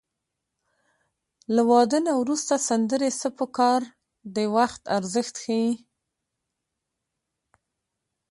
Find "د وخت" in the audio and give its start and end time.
4.35-4.81